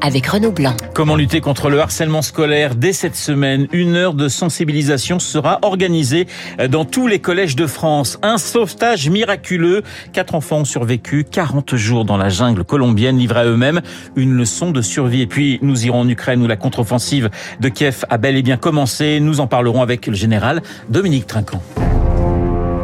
[0.00, 0.74] avec Renaud Blanc.
[0.94, 6.26] Comment lutter contre le harcèlement scolaire Dès cette semaine, une heure de sensibilisation sera organisée
[6.68, 8.18] dans tous les collèges de France.
[8.22, 9.82] Un sauvetage miraculeux.
[10.12, 13.80] Quatre enfants ont survécu 40 jours dans la jungle colombienne, livrés à eux-mêmes.
[14.16, 15.22] Une leçon de survie.
[15.22, 18.56] Et puis, nous irons en Ukraine où la contre-offensive de Kiev a bel et bien
[18.56, 19.20] commencé.
[19.20, 21.62] Nous en parlerons avec le général Dominique Trinquant.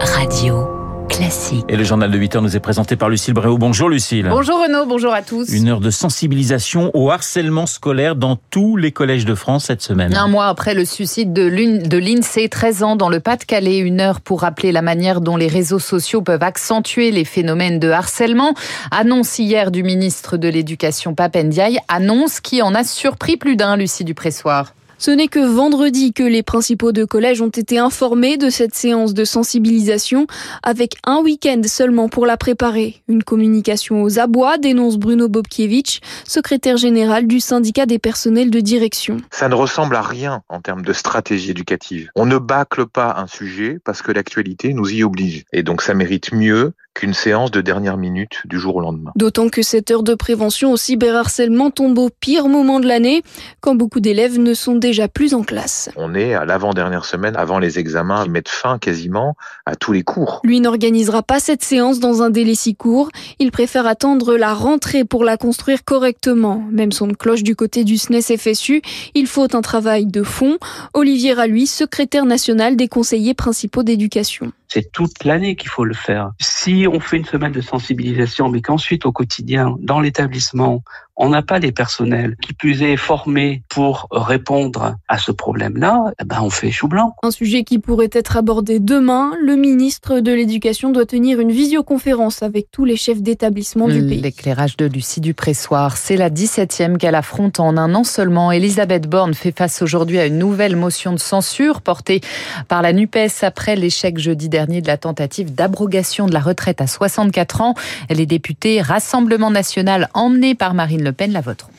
[0.00, 0.79] Radio.
[1.10, 1.64] Classique.
[1.68, 3.58] Et le journal de 8 heures nous est présenté par Lucille Bréau.
[3.58, 4.26] Bonjour Lucille.
[4.30, 5.52] Bonjour Renaud, bonjour à tous.
[5.52, 10.14] Une heure de sensibilisation au harcèlement scolaire dans tous les collèges de France cette semaine.
[10.14, 14.42] Un mois après le suicide de l'INSEE, 13 ans dans le Pas-de-Calais, une heure pour
[14.42, 18.54] rappeler la manière dont les réseaux sociaux peuvent accentuer les phénomènes de harcèlement.
[18.90, 24.04] Annonce hier du ministre de l'Éducation Papendiaï, annonce qui en a surpris plus d'un, Lucie
[24.04, 24.74] Dupressoir.
[25.00, 29.14] Ce n'est que vendredi que les principaux de collège ont été informés de cette séance
[29.14, 30.26] de sensibilisation,
[30.62, 33.00] avec un week-end seulement pour la préparer.
[33.08, 39.16] Une communication aux abois, dénonce Bruno Bobkiewicz, secrétaire général du syndicat des personnels de direction.
[39.30, 42.10] Ça ne ressemble à rien en termes de stratégie éducative.
[42.14, 45.44] On ne bâcle pas un sujet parce que l'actualité nous y oblige.
[45.54, 49.12] Et donc ça mérite mieux qu'une séance de dernière minute du jour au lendemain.
[49.16, 53.22] D'autant que cette heure de prévention au cyberharcèlement tombe au pire moment de l'année,
[53.60, 55.90] quand beaucoup d'élèves ne sont déjà plus en classe.
[55.96, 60.02] On est à l'avant-dernière semaine avant les examens qui mettent fin quasiment à tous les
[60.02, 60.40] cours.
[60.44, 63.10] Lui n'organisera pas cette séance dans un délai si court.
[63.38, 66.64] Il préfère attendre la rentrée pour la construire correctement.
[66.70, 68.82] Même son cloche du côté du SNES FSU,
[69.14, 70.58] il faut un travail de fond.
[70.94, 74.52] Olivier Ralui, secrétaire national des conseillers principaux d'éducation.
[74.72, 76.30] C'est toute l'année qu'il faut le faire.
[76.40, 80.84] Si on fait une semaine de sensibilisation, mais qu'ensuite au quotidien, dans l'établissement,
[81.16, 86.24] on n'a pas les personnels qui plus est formés pour répondre à ce problème-là, eh
[86.24, 87.14] ben on fait chou blanc.
[87.22, 89.32] Un sujet qui pourrait être abordé demain.
[89.42, 94.20] Le ministre de l'Éducation doit tenir une visioconférence avec tous les chefs d'établissement du pays.
[94.20, 98.52] L'éclairage de Lucie Dupressoir, c'est la 17e qu'elle affronte en un an seulement.
[98.52, 102.20] Elisabeth Borne fait face aujourd'hui à une nouvelle motion de censure portée
[102.68, 106.86] par la NUPES après l'échec jeudi dernier de la tentative d'abrogation de la retraite à
[106.86, 107.74] 64 ans.
[108.08, 111.70] Les députés Rassemblement national emmenés par Marine Le Pen la voteront.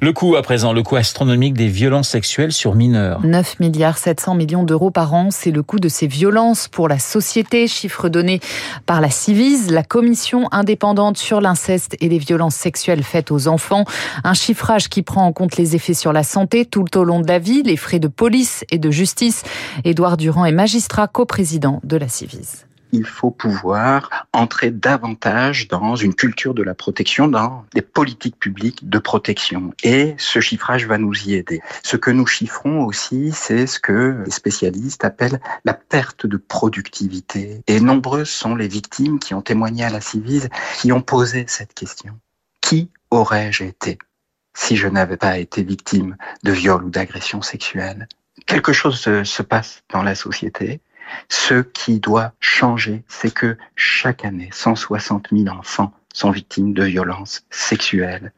[0.00, 3.24] Le coût à présent, le coût astronomique des violences sexuelles sur mineurs.
[3.24, 6.98] 9 milliards 700 millions d'euros par an, c'est le coût de ces violences pour la
[6.98, 8.40] société, chiffre donné
[8.86, 13.84] par la Civise, la commission indépendante sur l'inceste et les violences sexuelles faites aux enfants.
[14.24, 17.28] Un chiffrage qui prend en compte les effets sur la santé tout au long de
[17.28, 19.42] la vie, les frais de police et de justice.
[19.84, 26.14] Édouard Durand est magistrat coprésident de la Civise il faut pouvoir entrer davantage dans une
[26.14, 29.72] culture de la protection, dans des politiques publiques de protection.
[29.82, 31.60] Et ce chiffrage va nous y aider.
[31.82, 37.62] Ce que nous chiffrons aussi, c'est ce que les spécialistes appellent la perte de productivité.
[37.66, 41.74] Et nombreuses sont les victimes qui ont témoigné à la Civise, qui ont posé cette
[41.74, 42.18] question.
[42.60, 43.98] Qui aurais-je été
[44.54, 48.08] si je n'avais pas été victime de viol ou d'agression sexuelle
[48.46, 50.80] Quelque chose se passe dans la société
[51.28, 57.44] ce qui doit changer, c'est que chaque année, 160 000 enfants sont victimes de violences
[57.50, 58.32] sexuelles.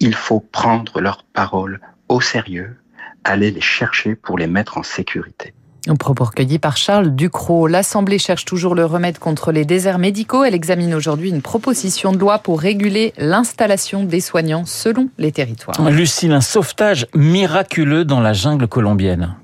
[0.00, 2.76] Il faut prendre leurs paroles au sérieux,
[3.24, 5.54] aller les chercher pour les mettre en sécurité.
[5.86, 7.66] Un propos recueilli par Charles Ducrot.
[7.66, 10.44] L'Assemblée cherche toujours le remède contre les déserts médicaux.
[10.44, 15.80] Elle examine aujourd'hui une proposition de loi pour réguler l'installation des soignants selon les territoires.
[15.90, 19.34] Lucille, un sauvetage miraculeux dans la jungle colombienne.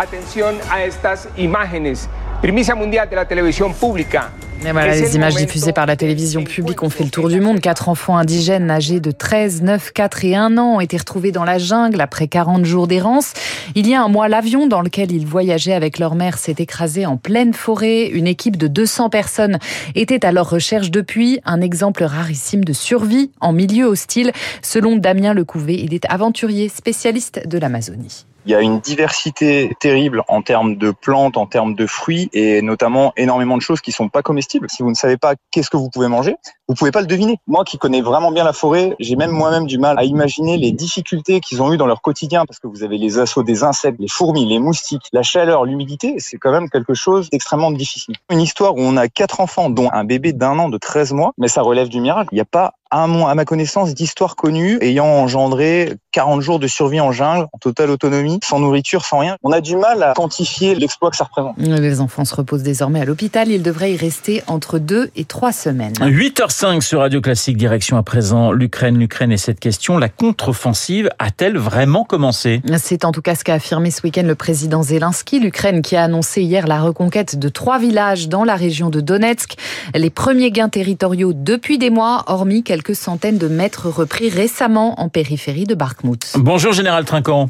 [0.00, 2.08] Atención a estas imágenes.
[2.40, 4.32] Primicia mundial de la televisión pública.
[4.62, 7.60] Voilà, les images diffusées par la télévision publique ont fait le tour du monde.
[7.60, 11.44] Quatre enfants indigènes âgés de 13, 9, 4 et 1 ans ont été retrouvés dans
[11.44, 13.34] la jungle après 40 jours d'errance.
[13.74, 17.04] Il y a un mois, l'avion dans lequel ils voyageaient avec leur mère s'est écrasé
[17.04, 18.06] en pleine forêt.
[18.06, 19.58] Une équipe de 200 personnes
[19.94, 21.40] était à leur recherche depuis.
[21.44, 24.32] Un exemple rarissime de survie en milieu hostile.
[24.62, 28.24] Selon Damien Lecouvé, il est aventurier spécialiste de l'Amazonie.
[28.46, 32.62] Il y a une diversité terrible en termes de plantes, en termes de fruits et
[32.62, 34.68] notamment énormément de choses qui sont pas comestibles.
[34.70, 36.36] Si vous ne savez pas qu'est-ce que vous pouvez manger,
[36.70, 37.36] vous pouvez pas le deviner.
[37.48, 40.70] Moi qui connais vraiment bien la forêt, j'ai même moi-même du mal à imaginer les
[40.70, 43.98] difficultés qu'ils ont eues dans leur quotidien parce que vous avez les assauts des insectes,
[43.98, 48.14] les fourmis, les moustiques, la chaleur, l'humidité, c'est quand même quelque chose d'extrêmement difficile.
[48.30, 51.32] Une histoire où on a quatre enfants dont un bébé d'un an de 13 mois,
[51.38, 52.28] mais ça relève du miracle.
[52.30, 56.58] Il n'y a pas à, mon, à ma connaissance, d'histoires connues ayant engendré 40 jours
[56.58, 59.36] de survie en jungle, en totale autonomie, sans nourriture, sans rien.
[59.42, 61.54] On a du mal à quantifier l'exploit que ça représente.
[61.58, 63.48] Les enfants se reposent désormais à l'hôpital.
[63.48, 65.94] Ils devraient y rester entre deux et trois semaines.
[65.94, 68.98] 8h 8h05 sur Radio Classique, direction à présent l'Ukraine.
[68.98, 72.60] L'Ukraine et cette question, la contre-offensive a-t-elle vraiment commencé?
[72.76, 75.40] C'est en tout cas ce qu'a affirmé ce week-end le président Zelensky.
[75.40, 79.54] L'Ukraine qui a annoncé hier la reconquête de trois villages dans la région de Donetsk.
[79.94, 85.08] Les premiers gains territoriaux depuis des mois, hormis quelques centaines de mètres repris récemment en
[85.08, 86.34] périphérie de Bakhmut.
[86.36, 87.48] Bonjour Général Trinquant.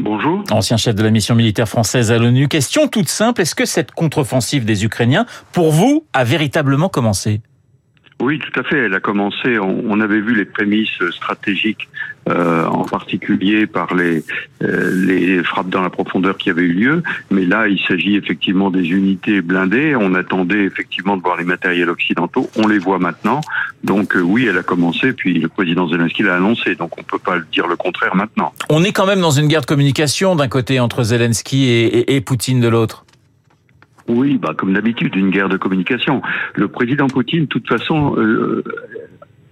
[0.00, 0.42] Bonjour.
[0.50, 2.48] Ancien chef de la mission militaire française à l'ONU.
[2.48, 7.40] Question toute simple, est-ce que cette contre-offensive des Ukrainiens, pour vous, a véritablement commencé?
[8.20, 8.78] Oui, tout à fait.
[8.78, 9.58] Elle a commencé.
[9.60, 11.88] On, avait vu les prémices stratégiques,
[12.28, 14.24] euh, en particulier par les
[14.62, 17.02] euh, les frappes dans la profondeur qui avaient eu lieu.
[17.30, 19.94] Mais là, il s'agit effectivement des unités blindées.
[19.94, 22.50] On attendait effectivement de voir les matériels occidentaux.
[22.56, 23.40] On les voit maintenant.
[23.84, 25.12] Donc euh, oui, elle a commencé.
[25.12, 26.74] Puis le président Zelensky l'a annoncé.
[26.74, 28.52] Donc on peut pas dire le contraire maintenant.
[28.68, 32.60] On est quand même dans une guerre de communication d'un côté entre Zelensky et Poutine
[32.60, 33.04] de l'autre.
[34.08, 36.22] Oui, bah comme d'habitude, une guerre de communication.
[36.54, 38.64] Le président Poutine, de toute façon, euh,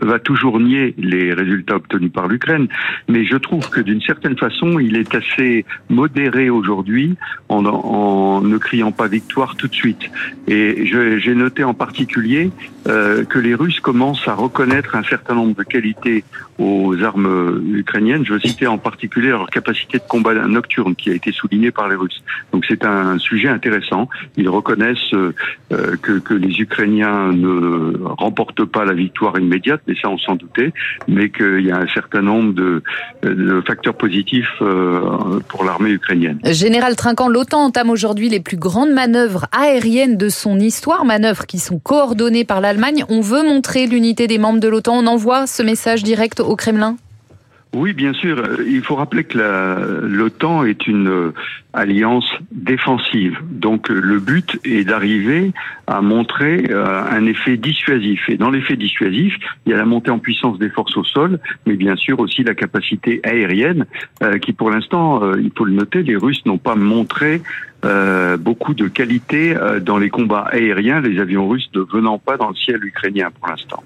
[0.01, 2.69] va toujours nier les résultats obtenus par l'Ukraine,
[3.09, 7.17] mais je trouve que d'une certaine façon, il est assez modéré aujourd'hui
[7.49, 10.11] en, en, ne criant pas victoire tout de suite.
[10.49, 12.51] Et j'ai noté en particulier
[12.89, 16.25] euh, que les Russes commencent à reconnaître un certain nombre de qualités
[16.59, 18.25] aux armes ukrainiennes.
[18.25, 21.97] Je citer en particulier leur capacité de combat nocturne qui a été soulignée par les
[21.97, 22.23] Russes.
[22.53, 24.09] Donc c'est un sujet intéressant.
[24.37, 25.33] Ils reconnaissent euh,
[25.71, 30.73] que, que les Ukrainiens ne remportent pas la victoire immédiate, mais ça on s'en doutait,
[31.09, 32.83] mais qu'il y a un certain nombre de,
[33.23, 36.39] de facteurs positifs euh, pour l'armée ukrainienne.
[36.45, 41.59] Général Trinquant, l'OTAN entame aujourd'hui les plus grandes manœuvres aériennes de son histoire, manœuvres qui
[41.59, 43.05] sont coordonnées par l'Allemagne.
[43.09, 44.99] On veut montrer l'unité des membres de l'OTAN.
[45.03, 46.97] On envoie ce message direct au Kremlin
[47.77, 48.43] oui, bien sûr.
[48.67, 49.37] Il faut rappeler que
[50.07, 51.35] l'OTAN est une euh,
[51.75, 53.37] alliance défensive.
[53.51, 55.53] Donc euh, le but est d'arriver
[55.87, 58.31] à montrer euh, un effet dissuasif.
[58.31, 59.35] Et dans l'effet dissuasif,
[59.67, 62.43] il y a la montée en puissance des forces au sol, mais bien sûr aussi
[62.45, 63.85] la capacité aérienne,
[64.41, 67.43] qui pour l'instant, il faut le noter, les Russes n'ont pas montré
[67.87, 72.37] euh, beaucoup de qualité euh, dans les combats aériens, les avions russes ne venant pas
[72.37, 73.83] dans le ciel ukrainien pour l'instant.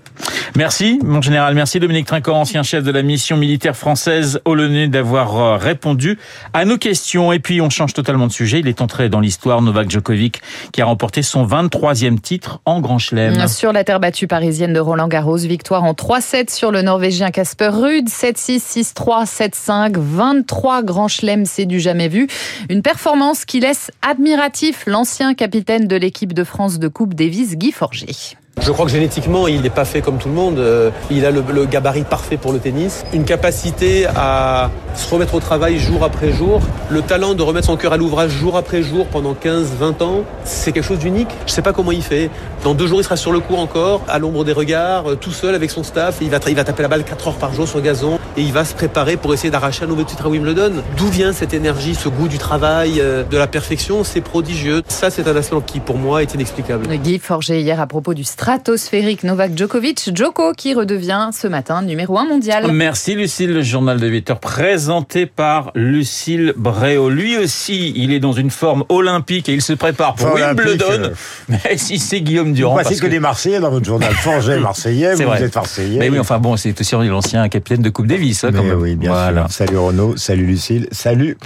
[0.57, 1.55] Merci, mon général.
[1.55, 4.57] Merci Dominique Trinquant, ancien chef de la mission militaire française au
[4.89, 6.19] d'avoir euh, répondu
[6.53, 7.33] à nos questions.
[7.33, 8.61] Et puis, on change totalement de sujet.
[8.61, 10.43] Il est entré dans l'histoire Novak Djokovic,
[10.73, 13.49] qui a remporté son 23e titre en Grand Chelem.
[13.49, 17.69] Sur la terre battue parisienne de Roland Garros, victoire en 3-7 sur le Norvégien Casper
[17.69, 22.29] Ruud, 7-6, 6-3, 7-5, 23 Grand Chelem, c'est du jamais vu.
[22.69, 27.73] Une performance qui laisse admiratif l'ancien capitaine de l'équipe de France de Coupe Davis, Guy
[27.73, 28.37] Forger.
[28.61, 30.59] Je crois que génétiquement, il n'est pas fait comme tout le monde.
[30.59, 35.35] Euh, il a le, le, gabarit parfait pour le tennis, une capacité à se remettre
[35.35, 36.61] au travail jour après jour,
[36.91, 40.25] le talent de remettre son cœur à l'ouvrage jour après jour pendant 15, 20 ans.
[40.45, 41.31] C'est quelque chose d'unique.
[41.47, 42.31] Je ne sais pas comment il fait.
[42.63, 45.33] Dans deux jours, il sera sur le court encore, à l'ombre des regards, euh, tout
[45.33, 46.19] seul avec son staff.
[46.21, 48.53] Il va, il va taper la balle 4 heures par jour sur gazon et il
[48.53, 50.83] va se préparer pour essayer d'arracher un nouveau titre à Wimbledon.
[50.97, 54.05] D'où vient cette énergie, ce goût du travail, euh, de la perfection?
[54.05, 54.83] C'est prodigieux.
[54.89, 56.87] Ça, c'est un aspect qui, pour moi, est inexplicable.
[56.99, 60.11] Guy hier, à propos du stratosphérique Novak Djokovic.
[60.13, 62.73] Djoko qui redevient ce matin numéro 1 mondial.
[62.73, 67.11] Merci Lucille, le journal de 8 heures présenté par Lucille Bréau.
[67.11, 70.85] Lui aussi, il est dans une forme olympique et il se prépare pour Wimbledon.
[70.91, 71.11] Euh...
[71.49, 72.73] Mais si c'est Guillaume Durand.
[72.73, 74.13] Vous parce que, que des Marseillais dans votre journal.
[74.15, 76.01] Forget Marseillais, vous, êtes Marseillais.
[76.01, 78.43] Mais oui, enfin bon, c'est aussi l'ancien capitaine de Coupe Davis.
[78.43, 78.81] Hein, quand même.
[78.81, 79.43] Oui, bien voilà.
[79.43, 79.53] sûr.
[79.53, 81.39] Salut Renaud, salut Lucille, salut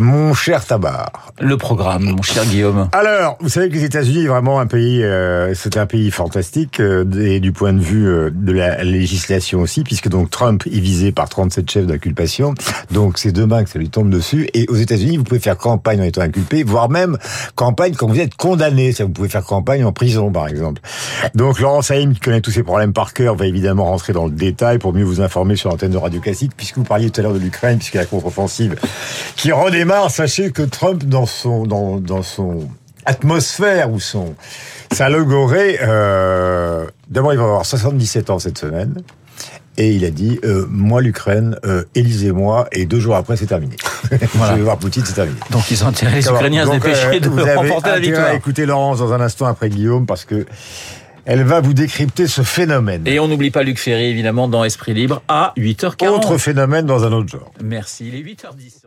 [0.00, 1.32] mon cher Tabar.
[1.38, 2.88] Le programme, mon cher Guillaume.
[2.92, 6.35] Alors, vous savez que les États-Unis, vraiment un pays, euh, c'est un pays fantastique.
[6.80, 10.80] Euh, et du point de vue euh, de la législation aussi, puisque donc Trump est
[10.80, 12.54] visé par 37 chefs d'inculpation.
[12.90, 14.48] Donc c'est demain que ça lui tombe dessus.
[14.52, 17.16] Et aux États-Unis, vous pouvez faire campagne en étant inculpé, voire même
[17.54, 18.92] campagne quand vous êtes condamné.
[18.98, 20.82] Vous pouvez faire campagne en prison, par exemple.
[21.34, 24.32] Donc Laurent Saïm, qui connaît tous ces problèmes par cœur, va évidemment rentrer dans le
[24.32, 27.22] détail pour mieux vous informer sur l'antenne de Radio Classique, puisque vous parliez tout à
[27.22, 28.76] l'heure de l'Ukraine, puisque la contre-offensive
[29.36, 30.10] qui redémarre.
[30.10, 31.66] Sachez que Trump, dans son
[33.06, 34.34] atmosphère ou son
[34.92, 39.02] sa logorée, euh, d'abord il va avoir 77 ans cette semaine.
[39.78, 43.76] Et il a dit, euh, moi l'Ukraine, euh, élisez-moi, et deux jours après c'est terminé.
[44.34, 44.52] Voilà.
[44.52, 45.36] Je vais voir Poutine, c'est terminé.
[45.50, 48.26] Donc ils ont intérêt les Ukrainiens à se dépêcher de vous remporter la victoire.
[48.26, 50.46] À écouter Laurence dans un instant après Guillaume, parce que
[51.26, 53.02] elle va vous décrypter ce phénomène.
[53.06, 56.08] Et on n'oublie pas Luc Ferry, évidemment, dans Esprit Libre, à 8h40.
[56.08, 57.52] Autre phénomène dans un autre genre.
[57.62, 58.86] Merci, il est 8h10.